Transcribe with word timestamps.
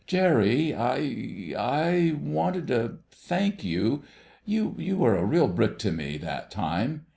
"Jerry, 0.07 0.73
I—I 0.73 2.15
wanted 2.19 2.65
to 2.69 2.93
thank 3.11 3.63
you... 3.63 4.01
you 4.47 4.97
were 4.97 5.15
a 5.15 5.23
real 5.23 5.47
brick 5.47 5.77
to 5.77 5.91
me, 5.91 6.17
that 6.17 6.49
time. 6.49 7.05